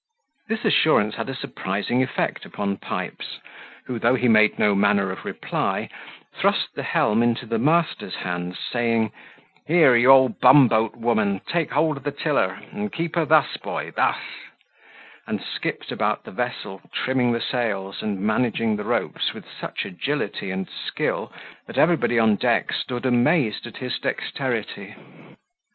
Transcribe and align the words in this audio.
This 0.47 0.65
assurance 0.65 1.13
had 1.13 1.29
a 1.29 1.35
surprising 1.35 2.01
effect 2.01 2.43
upon 2.43 2.77
Pipes, 2.77 3.37
who, 3.85 3.99
though 3.99 4.15
he 4.15 4.27
made 4.27 4.57
no 4.57 4.73
manner 4.73 5.11
of 5.11 5.25
reply, 5.25 5.89
thrust 6.33 6.73
the 6.73 6.81
helm 6.81 7.21
into 7.21 7.45
the 7.45 7.59
master's 7.59 8.15
hands, 8.15 8.57
saying, 8.57 9.11
"Here, 9.67 9.95
you 9.95 10.09
old 10.09 10.39
bumboat 10.39 10.95
woman, 10.95 11.41
take 11.45 11.69
hold 11.69 11.97
of 11.97 12.03
the 12.03 12.09
tiller, 12.11 12.57
and 12.71 12.91
keep 12.91 13.13
her 13.13 13.25
thus, 13.25 13.57
boy, 13.57 13.91
thus;" 13.95 14.17
and 15.27 15.39
skipped 15.39 15.91
about 15.91 16.23
the 16.23 16.31
vessel, 16.31 16.81
trimming 16.91 17.31
the 17.31 17.39
sails, 17.39 18.01
and 18.01 18.19
managing 18.19 18.77
the 18.77 18.83
ropes 18.83 19.35
with 19.35 19.45
such 19.47 19.85
agility 19.85 20.49
and 20.49 20.67
skill, 20.67 21.31
that 21.67 21.77
everybody 21.77 22.17
on 22.17 22.37
deck 22.37 22.73
stood 22.73 23.05
amazed 23.05 23.67
at 23.67 23.77
his 23.77 23.99
dexterity. 23.99 24.95